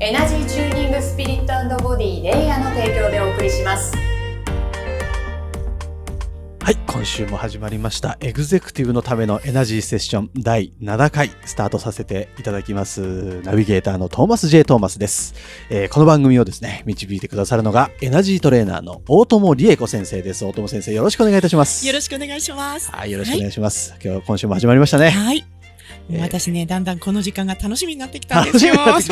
[0.00, 3.92] エナジーチューニングスピリットボディレイヤーの提供でお送りします
[6.62, 8.18] はい、今週も始まりました。
[8.20, 13.40] エグゼクティブのためのエナジーセッション第7回スタートさせていただきます。
[13.40, 14.64] ナビゲーターのトーマス J.
[14.64, 15.34] トーマスです、
[15.70, 20.44] えーこの番組をですね、導いてくださるのがエナジートレーナーの大友理恵子先生です。
[20.44, 21.86] 大友先生、よろしくお願いいたします。
[21.86, 22.92] よろしくお願いします。
[22.92, 23.96] はい、よろしくお願いします。
[24.04, 25.08] 今日、今週も始まりましたね。
[25.08, 25.47] はい。
[26.10, 28.74] えー私ね、だんだんこの時間が楽しみになってきたんですよ。
[28.74, 29.08] 楽し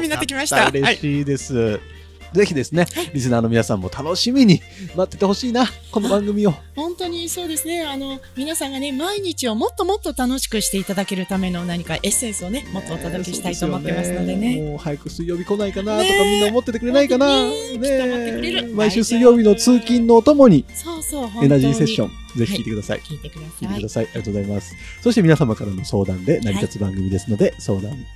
[0.02, 1.76] になってきましたよ楽しみになってきました。
[1.76, 1.99] はい。
[2.32, 4.60] ぜひですね、リスナーの皆さんも楽しみに
[4.96, 6.54] 待っててほしいな、この番組を。
[6.76, 7.82] 本当にそうですね。
[7.82, 14.60] あの、皆さんがね、毎日をもっともっと楽しくしていただけるための何かエッセンスをね、もっとお届けしたいと思ってますのでね。
[14.62, 17.26] もう早く水曜日来ないかなとかみんな思っててくれないかな。
[17.44, 23.00] ね毎週水曜日の通勤のお供にそうそう、エナジーセッション、ぜひ聞いてください。
[23.00, 23.80] 聞いてくだ聞いてさい。
[23.80, 24.04] ください。
[24.04, 24.74] ありがとうございます。
[25.02, 28.06] そして皆様からの相談で成り立つ番組ですので、相談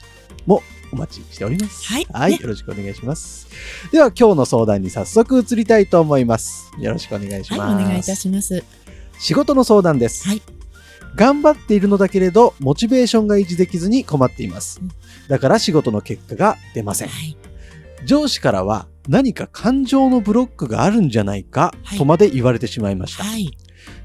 [0.46, 1.84] もお待ちしております。
[1.86, 3.48] はいねよろしくお願いします。
[3.92, 6.72] では今日の相談に早速移りたいと思います。
[6.78, 7.60] よろしくお願いします。
[7.60, 8.64] はい、お願いいたします。
[9.18, 10.42] 仕事の相談です、はい
[11.16, 14.90] 頑張っているのだけれどモチベーションが維持できずに困っていますうん
[15.28, 17.36] だから仕事の結果が出ませんはい。
[18.04, 23.50] 上司からは何か感情のブロックがあるんじゃないかはいとまで言われてしまいました、はい。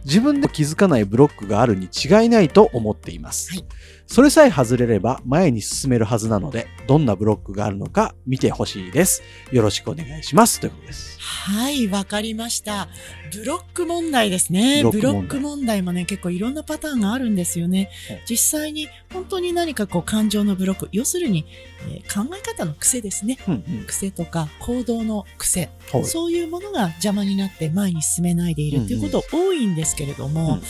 [0.06, 3.66] 自分で気づかないブロックがあるに違いないと思っています、はい
[4.12, 9.22] それさえ外れれば前に進めるはずなのでどんなブロックがあるのか見てほしいです。
[9.52, 10.60] よろしくお願いします。
[10.60, 11.20] ということです。
[11.20, 12.90] はい、わかりました。
[13.32, 14.84] ブロック問題ですね。
[14.84, 15.84] ブロック問題。
[15.84, 17.92] もね、結構いろんなパターンがあるんですよね。
[18.08, 18.24] はい。
[18.28, 21.46] 実際に本当に何かこう感情のブロック、要するに、
[21.88, 23.38] えー考え方の癖ですね。
[23.48, 23.86] うんうん。
[23.86, 26.06] 癖とか行動の癖、はい。
[26.06, 30.62] そういうものが邪魔になって前に進めないでいるっていうこと多いんですけれども、うん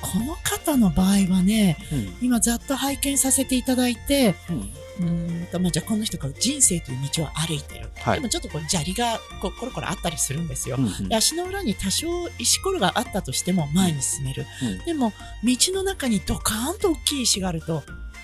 [0.00, 4.34] この方の場合はね、うん今ざっと拝見させていただいて、
[5.00, 7.90] うんと、まあ、じゃあこの人が人生という道を歩いてる。
[7.96, 10.76] はいでもちょっとこう砂利がこうコロコロあったりするんですよ。
[10.78, 12.08] うんうんで足の裏に多少
[12.38, 14.46] 石ころがあったとしても前に進める。
[14.62, 15.12] うんでも
[15.44, 17.82] 道の中にドカーンと大きい石があると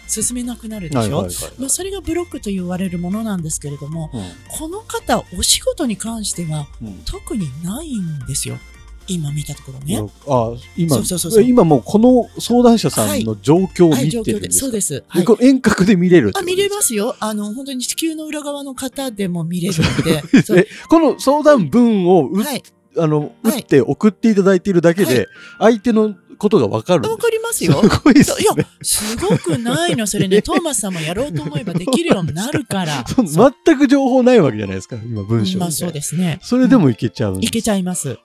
[0.08, 1.28] 進めなくなるでしょ。
[1.58, 8.58] まあ、それがブロックと言われるものなんですけれども、うんこの方、お仕事に関してはうん特にないんですよ。
[9.08, 10.00] 今見たところね。
[10.26, 14.22] あ今そうそうそうそう今もうこの相談者さんの状況をはい、見。
[14.22, 15.04] てるんですか、そうです。
[15.08, 15.24] はい。
[15.24, 17.16] で遠隔で見れるあ、見れますよ。
[17.20, 20.66] あの、本当に地球の裏側の方でも見れるので。
[20.88, 22.62] この相談文を打っはい。
[22.98, 27.80] あの打はいって送っていただいているだけで、相手のことがわかるわかりますすよ。
[28.02, 30.06] ごいですいやね。、すごくないの。
[30.06, 33.04] それね、 トーマスさんもやろうと思えばできるようになるから。
[33.14, 35.58] 全く情報ないわけじゃないですか、今文章で。
[35.60, 36.40] まあそうですね。
[36.42, 38.08] それでもいけちゃういけちゃいます。
[38.08, 38.18] はい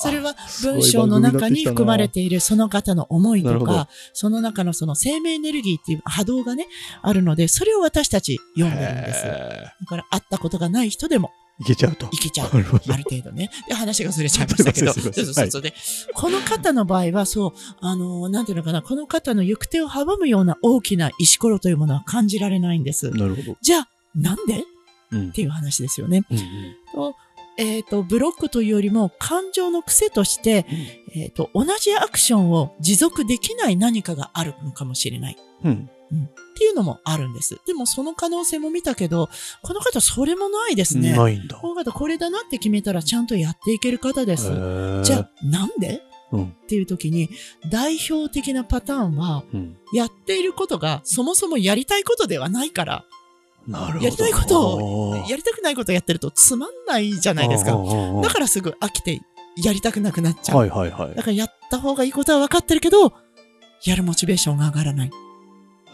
[0.00, 6.66] それは文章の中に含まれてているその方の思いとか、その中のその生命エネルギーっていう波動がね、
[7.02, 9.24] あるので、それを私たち読んでるんです。
[9.24, 11.30] だから会ったことがない人でも
[11.60, 12.08] いけちゃうと。
[12.12, 12.50] いけちゃう。
[12.52, 12.86] ある程
[13.22, 13.50] 度ね。
[13.66, 14.92] で、話がずれちゃいましたけど。
[14.94, 15.74] そうそうそうで、
[16.14, 23.10] この方の場合は、そう、あの、なんていうのかな、この方の行く手を阻むような大きな石ころというものは感じられないんです。
[23.10, 23.56] なるほど。
[23.60, 24.58] じゃあ、なんで？
[24.58, 24.62] っ
[25.10, 26.24] うんていう話ですよね。
[26.30, 26.44] うんうん
[26.94, 27.14] と
[27.60, 30.64] えっ、と、ブロックというよりも、感情の癖として、
[31.12, 35.36] えっ、と、同じアクションを持続できない何かがあるのかもしれない。
[35.64, 37.58] うんっていうのもあるんです。
[37.66, 39.28] でも、その可能性も見たけど、
[39.62, 41.16] この方、それもないですね。
[41.16, 41.56] ないんだ。
[41.56, 44.44] この方、これだなって決めたら、ちゃんとやっていける方です。
[45.02, 46.02] じゃあ、なんで？
[46.30, 47.30] うんっていう時に、
[47.70, 53.04] 代表的なパターンは、うんやっていることがそもそもやりたいことではないから、
[53.66, 54.04] なるほど。
[54.04, 57.72] やりたいことを、やりたくないことをやってるとつまんないじゃないですか。
[58.22, 59.22] だからすぐ飽きて
[59.56, 60.58] やりたくなくなっちゃう。
[60.58, 61.22] はいはいはいだ。
[61.22, 63.14] からやった方がいいことは分かってるけど、
[63.86, 65.10] やるモチベーションが上がらない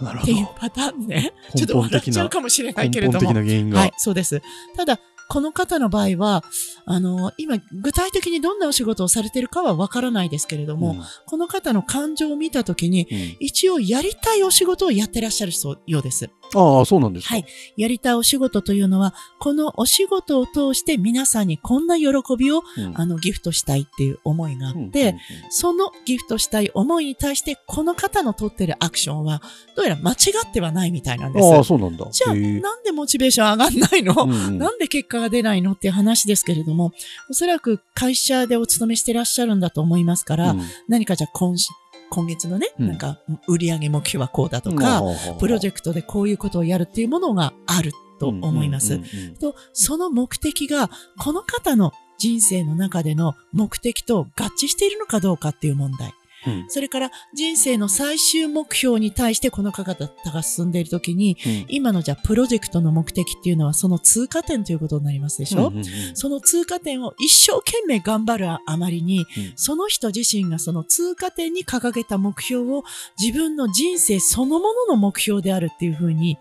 [0.03, 0.55] っていうど。
[0.59, 1.33] パターンね。
[1.57, 3.19] ちょ根っと笑っちゃう、かもしれない根けれども。
[3.21, 4.43] 本的な原因がはい。、そうです。
[4.77, 4.99] ただ、
[5.29, 6.45] この方の場合は、
[6.85, 16.31] あの、今、具体的にどんなお仕事をされてるかはわからないですけれども、うんこの方の感情を見たときに、うん一応やりたいお仕事をやってらっしゃるそうようです。
[16.55, 17.35] ああ、そうなんですか。
[17.35, 17.47] はい。
[17.77, 22.07] やりたいお仕事というのは、このお仕事を通して皆さんにこんな喜
[22.39, 25.15] びを、うんあの、ギフトしたいっていう思いがあって、うんうんうん
[25.51, 29.41] そのギフトしたい思いに対して、この方の取ってるアクションは、
[29.77, 30.15] どうやら間違
[30.47, 31.55] ってはないみたいなんです。
[31.55, 32.07] ああ、そうなんだ。
[32.11, 35.73] じゃあ、なんでモチベーション上がんないの、うんうん なんで結果が出ないの？
[35.73, 36.93] っていう話ですけれども、
[37.31, 41.69] おそらく会社でお勤めしてらっしゃるんだと思いますから、うん何かじゃあ今し
[42.15, 43.19] 今月のね、うんなんか
[43.49, 45.03] 売上目標はこうだとか、
[45.41, 49.01] プロジェクトでこういうことをやるっていうものがあると思います。
[49.41, 56.15] と、その目的が、この方の人生の中での目的と合致しているのかどうかっていう問題。
[56.47, 56.65] うん。
[56.69, 61.65] それから人生の最終目標に対してこの方が進んでいるときに、うん。
[61.69, 65.85] 今のじゃあプロジェクトの目的っていうのはその通過点ということになりますでしょ、うんうんうん。
[66.15, 69.27] その通過点を一生懸命頑張るあまりに、うん。
[69.57, 72.85] その人自身がその通過点に掲げた目標を
[73.21, 76.39] 自分の人生そのものの目標であるっていうふうに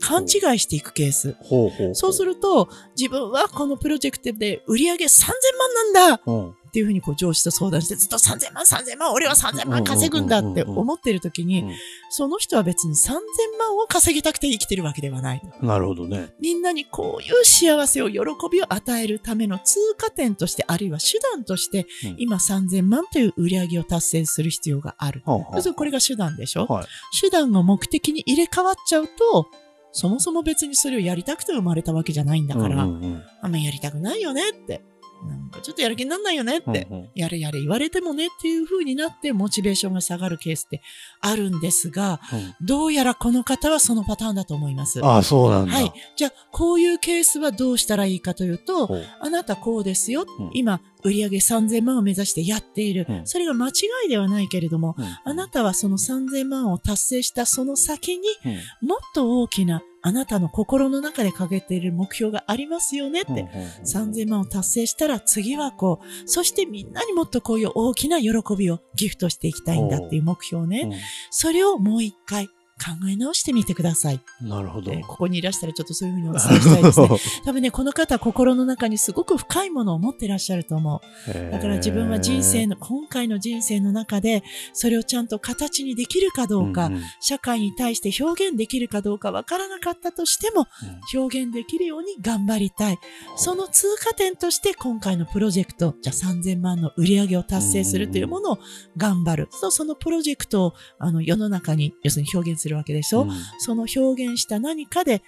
[0.00, 1.36] 勘違いしていくケース。
[1.40, 1.94] ほうほうほう。
[1.94, 5.28] そうすると、自分はこのプロジェクトで売り上げ3000
[5.58, 6.22] 万なんだ！
[6.26, 11.74] うんっていうふうにこう上司と相談して、ずっと3000万、3000万、俺は3000万稼ぐんだって思ってる時にうん、
[12.10, 13.12] その人は別に3000
[13.60, 15.42] 万を稼ぎたくて生きてるわけではない。
[15.62, 16.34] なるほどね。
[16.40, 18.18] みんなにこういう幸せを、喜
[18.50, 25.22] びを与えるための通過点として、あるいは手段として、うん今3000万という売り上げを達成する必要がある。
[25.24, 26.86] はあはあ要するにこれが手段でしょ、はい。
[27.20, 29.46] 手段が目的に入れ替わっちゃうと、
[29.92, 34.82] そもそも別にそれをやりたくて生まれたわけじゃないんだから、うんうんうんあんまやりたくないよねって。
[35.26, 36.86] なんかちょっとやる気になんないよねって。
[36.90, 40.82] うんうんやれやれ言われてもねっていう風になってモチベーションが下がるケースって
[41.20, 45.04] あるんですが、うんどうやらこの方はそのパターンだと思います。
[45.04, 45.72] ああ、そうなんだ。
[45.72, 45.92] はい。
[46.16, 48.90] じゃあ、こういうケースはどうしたらいいかというと、
[49.20, 50.24] あなたこうですよ。
[50.38, 53.06] うん今、売上3000万を目指してやっている。
[53.08, 53.72] うんそれが間違
[54.06, 63.30] いではないけれども、うんあなたはその3000万を達成したその先にうんもっと大きなあなたの心の中で掲げている目標がありますよねって。
[63.30, 63.44] うんうん
[63.84, 71.00] 3000万を達成したら次はこう、そしてみんなにもっとこういう大きな喜びをギフトしていきたいんだっていう目標ね。
[71.30, 72.48] それをもう一回
[72.78, 74.20] 考え直してみてください。
[74.42, 74.92] うんなるほど。
[74.92, 77.08] えーここにいらしたらちょっとそういうふうにお伝えしたいですね。
[77.44, 81.50] 多分ね、この方は心の中にすごく深いものを持ってらっしゃると思う。
[81.52, 84.42] だから自分は人生の、今回の人生の中で、
[84.72, 90.66] それをちゃんと形にできるかどうか、んん社会に対して表現できるかどうかわからなかったとしても、
[91.14, 92.98] 表現できるように頑張りたい。
[93.36, 98.58] その通過点として今回のプロジェクト、じゃあ3000万の売り上げを達成するというものを
[98.96, 99.48] 頑張る。
[99.52, 103.30] そうそのプロジェクトをあの世の中に要するに表現するわけでしょ、うん。
[103.58, 105.22] その表現した何かで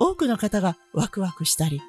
[0.00, 1.80] 多くの方がワクワクしたり、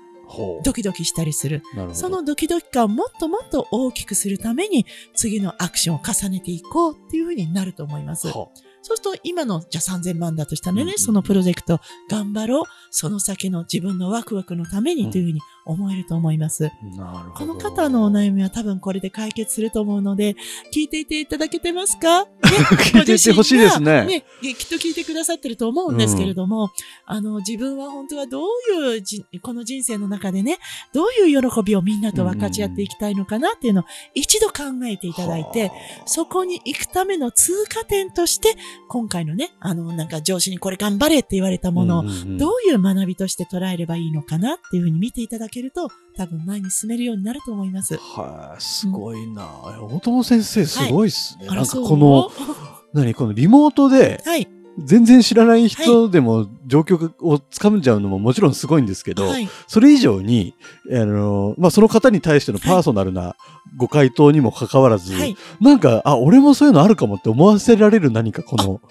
[0.63, 1.61] ドキドキしたりする。
[1.93, 8.27] そのドキドキ感をもっともっと大きくするために次のアクションを重ねていこうっていうふうになると思います。
[8.27, 8.49] は
[8.81, 11.79] そうすると今のじゃあ3000万だとしたらね、うんうんそのプロジェクト
[12.09, 12.65] 頑張ろう。
[12.93, 16.63] その先の自分のワクワクのためにというふうに思えると思います。
[16.63, 17.31] なるほど。
[17.31, 20.35] この方のお悩みは多分これで解決すると思うので、
[20.73, 22.31] 聞いていていただけてますか、ね、
[22.91, 24.05] 聞いていてほしいですね。
[24.05, 26.71] ね、きっと聞いてくださってると思うんですけれども、
[27.05, 28.47] あの、自分は本当はどう
[28.93, 30.57] いうじ、この人生の中でね、
[30.93, 33.83] どういう喜びをみんなと分かち合っていきたいのかなっていうのを
[34.15, 35.71] 一度考えていただいて、
[36.05, 38.57] そこに行くための通過点として、
[38.87, 47.97] 今回のね、あの、なんか上司にこれ頑張れって言われたものを、どういう学びとして捉えればいいのかなっていうふうに見ていただけると、多分前に進めるようになると思います。
[47.97, 49.47] はい、すごいな。
[49.63, 51.47] 大友先生、すごいっすね。
[51.47, 52.31] なんかこの、
[52.93, 54.47] 何、このリモートで、はい。
[54.79, 59.49] 全然知らない人でも状況をつかんじゃうのももちろんすごいんですけど、はい。
[59.67, 60.55] それ以上に、
[60.91, 63.35] あの、まあ、その方に対してのパーソナルな
[63.77, 65.35] ご回答にもかかわらず、はい。
[65.59, 68.81] なんか、あ、俺もそういうのあるかもって思わせられる何かこの、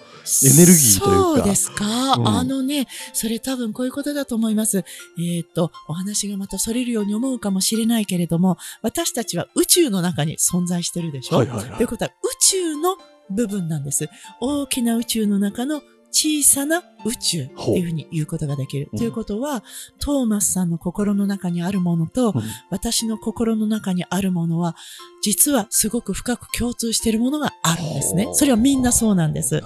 [0.43, 1.85] エネルギーというかそうですか。
[1.85, 4.83] うんあのね、それ多分こういうことだと思います。
[5.17, 12.97] えーっと、お話がまたそれるように思うかもしれないけれども、私たちは宇宙の中に存在してるでしょ、はいはいはいということは宇宙の
[13.29, 14.09] 部分なんです。
[14.39, 18.89] 大きな宇宙の中の小さな宇宙っていうふうに言うことができる。
[18.91, 19.63] うんということは、
[19.99, 24.75] トーマスさんの心の中にあるものと、うん私の心の中にあるものは、
[25.23, 28.29] 実はすごく深く共通しているものがあるんですね。
[28.33, 29.61] それはみんなそうなんです。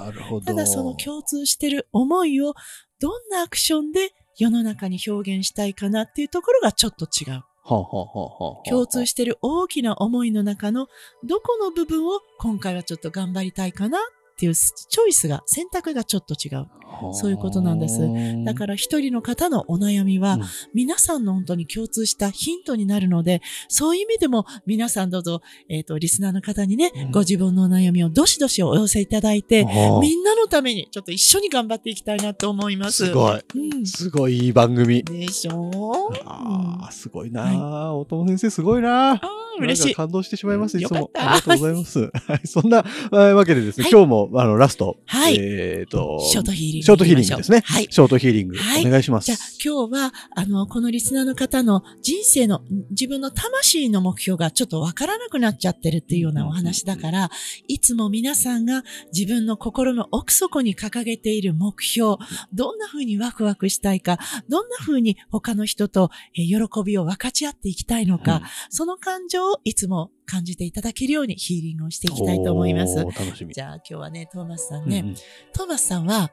[0.45, 2.53] ただその共通してる思いを
[2.99, 7.43] どんなアクションで世の中に表現したいかなっていうところがちょっと違う。
[8.69, 10.87] 共通してる大きな思いの中の
[11.23, 14.01] どこの部分を今回はちょっと頑張りたいかなっ
[14.35, 16.67] っていうチョイスが、選択がちょっと違う。
[17.13, 17.99] そういうことなんです。
[18.43, 20.41] だから一人の方のお悩みは、うん。
[20.73, 27.11] 皆さんの本当に共通したヒントになるので、そういう意味でも皆さんどうぞ、えっ、と、リスナーの方にね、うん。
[27.11, 33.05] ご自分のお悩みをどしどしお寄せいただいて、らみんなのためにちょっと一緒に頑張っていきたいなと思います。
[33.05, 33.41] すごい。
[33.55, 33.85] うん。
[33.85, 35.01] すごいいい番組。
[35.03, 36.17] でしょう。
[36.25, 39.95] ああ、すごいなあ、大友先生すごいなあ嬉しい。
[39.95, 41.11] 感動してしまいます、いつも。
[41.15, 41.99] ありがとうございます。
[41.99, 46.85] はい、そんなえーわけでですね、はい今日も、あの、ラスト、はいえっと、ショートヒーリング。
[46.85, 47.63] ショートヒーリングですね。
[47.65, 47.87] はい。
[47.89, 49.25] ショートヒーリング、はいお願いします。
[49.25, 57.29] じゃあ今日は、あの、このリスナーの方の人生の、自分の魂の目標がちょっとわからなくなっちゃってるっていうようなお話だから、
[57.67, 58.83] いつも皆さんが
[59.13, 62.17] 自分の心の奥底に掲げている目標、
[62.53, 64.19] どんな風にワクワクしたいか、
[64.49, 73.53] どんな風に他の人とえー喜びを分かち合っていきたいのか、うんその感情をいつも感じていただけるようにヒーリングをしていきたいと思います楽しみ。
[73.53, 75.15] じゃあ今日はね、トーマスさんね、うんうん
[75.53, 76.31] トーマスさんは、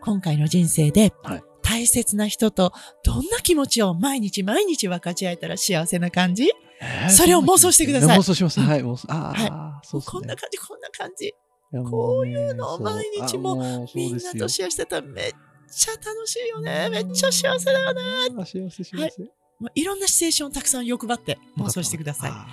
[0.00, 2.72] 今回の人生ではい、大切な人と
[3.04, 6.44] どんな気持ちを毎日毎日分かち合えたら幸せな感じ、
[6.80, 8.60] えーそれを妄想してください妄想します。
[8.60, 9.06] はい、妄想。
[9.12, 10.06] ああ、はいそうね。
[10.06, 11.26] こんな感じ、こんな感じ。
[11.26, 15.32] いやこういうものをね毎日もみんなとシェアしてたらめっ
[15.70, 16.88] ちゃ楽しいよね。
[16.90, 18.02] めっちゃ幸せだよね。
[18.38, 19.39] あ幸せ幸せ。
[19.60, 22.30] まあいろんなシチュエーションをたくさん欲張って妄想してください。
[22.30, 22.46] あ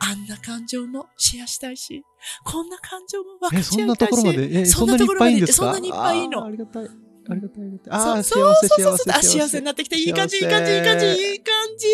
[0.00, 2.04] あんな感情もシェアしたいし、
[2.44, 4.10] こんな感情も分かそんなち合いたいし。
[4.10, 5.64] ところまで、え、そそんなにいっんなところまでぱいいいんですか？
[5.64, 6.88] そんなにいっぱいいいのありがたい。
[7.30, 7.92] ありがたい、ありがたい。
[7.92, 9.12] ああ、そうそうそうそう。
[9.12, 9.58] あ、幸せ。
[9.58, 9.96] になってきた。
[9.96, 11.86] いい感じ、いい感じ、いい感じ、いい感じ。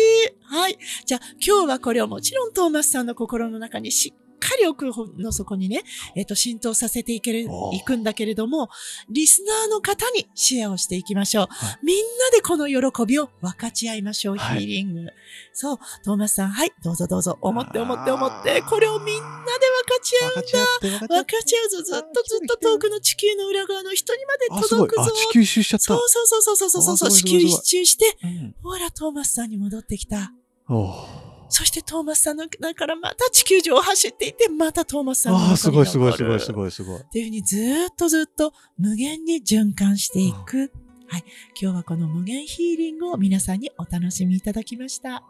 [0.43, 0.77] はい。
[1.05, 4.85] じゃあ、今日はこれをもちろんトーマスさんの心の中にしっかり奥
[5.17, 5.83] の底にね、
[6.15, 8.69] えっ、と、浸透させていけるいくんだけれども、
[9.09, 11.47] リスナーの方にシェアをしていきましょう。
[11.49, 12.03] はみんな
[12.35, 14.37] でこの喜びを分かち合いましょう。
[14.37, 15.07] はいヒーリング。
[15.53, 15.77] そう。
[16.03, 16.73] トーマスさん、はい。
[16.83, 17.37] どうぞどうぞ。
[17.41, 18.61] 思って思って思って。
[18.61, 21.81] これをみんなで分かち合う分かち合って、分かち合うぞ。
[21.81, 24.95] ずっとずっと遠くの地球の裏側の人にまです届く。
[24.95, 25.01] ぞ。
[25.03, 25.99] あ、地球一周しちゃったそう。
[26.07, 27.11] そうそうそうそうそうそう。
[27.11, 30.31] 地球一周して、うんほら、トーマスさんに戻ってきた。
[30.69, 36.99] おーそしてトーマスさんの中からまた地球上を走っていって、またトーマスさんのああ、すごいすごいすごいすごいすごい。
[37.01, 40.71] っていうふうにずーっとずっと無限に循環していく。
[41.07, 41.23] はい。
[41.61, 45.23] 今日はこの無限ヒーリングを皆さんにお楽しみいただきました。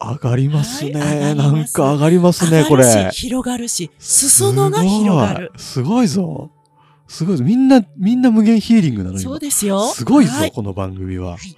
[0.00, 0.92] 上がりますね。
[0.92, 2.84] はいますんか上がりますね、これ。
[2.84, 5.52] 上がるし、広がるし、裾野が広がる。
[5.56, 6.08] すごい。
[6.08, 6.50] すごいぞ。
[7.08, 7.44] すごいぞ。
[7.44, 9.88] みんな、みんな無限ヒーリングなの今そうですよ。
[9.88, 10.52] すごいぞ、はい。
[10.52, 11.32] この番組は。
[11.32, 11.56] はい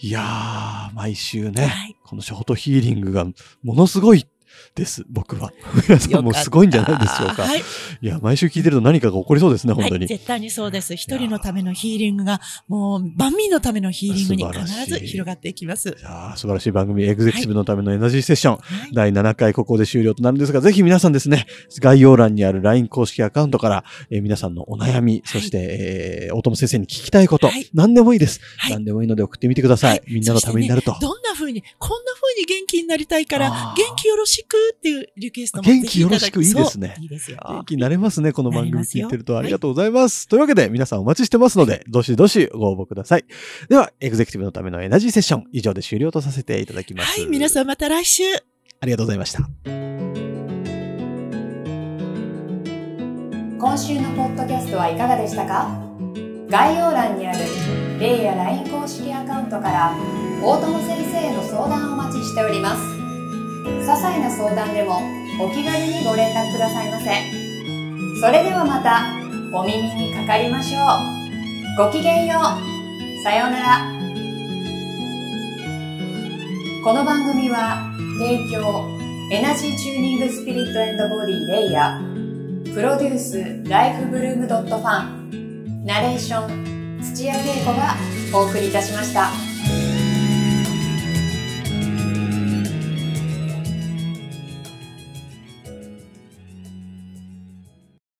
[0.00, 1.96] い、やー、毎週ね、はい。
[2.04, 3.24] このショートヒーリングが
[3.62, 4.26] ものすごい
[4.74, 5.52] です、僕は。
[5.88, 7.42] 皆さんもすごいんじゃないでしょうか。
[7.42, 7.62] はい。
[8.00, 10.00] いや、毎週聞いてると何かが起こりそうですね、本当に。
[10.00, 10.94] はい、絶対にそうです。
[10.94, 15.88] 一人のためのヒーリングが、もう万民のためのヒーリングに必ず広がっていきます。
[15.88, 18.56] いやー素晴らしい番組、エグゼクティブのためのエナジーセッション。
[18.56, 18.92] はい。
[18.92, 21.46] 第7回ここで終了となるんですが、ぜひ皆さんですね、
[21.80, 29.90] 概要欄にある LINE 公式アカウントから、えー皆さんのお悩み、そして、えー大友先生に聞きたいこと、はい何でもいいです、はい何でもいいので送ってみてください。
[29.90, 30.96] はいみんなのためになると。
[31.00, 37.38] どんな風に、こんな風に元気になりたいから元気よろしくっていうリクエストも元気よろしくいいですねいいですよ。
[37.46, 39.36] 元気になれますね、この番組聞いてると。
[39.38, 40.28] ありがとうございます。
[40.28, 43.24] というわけで、皆さんお待ちしてますので、どしどしご応募ください。
[43.68, 47.20] では、エグゼクティブのためのエナジーセッション、以上で終了とさせていただきます。
[47.20, 48.22] はい、皆さんまた来週。
[48.80, 49.40] ありがとうございました。
[53.58, 55.84] 今週のポッドキャストはいかがでしたか？
[56.48, 57.38] 概要欄にある
[58.00, 59.94] レイや LINE 公式アカウントから
[60.42, 62.97] 大友先生への相談をお待ちしております
[63.80, 65.00] 些細な相談でも
[65.40, 67.10] お気軽にご連絡くださいませ。
[68.20, 69.04] それではまた
[69.56, 70.78] お耳にかかりましょ
[71.82, 71.86] う。
[71.86, 73.22] ごきげんよう。
[73.22, 73.98] さようなら。
[76.84, 78.88] この番組は提供
[79.30, 87.94] エナジーチューニングスピリットボディレイヤープロデュースライフブルームドットファンナレーション土屋恵子が
[88.32, 89.47] お送りいたしました。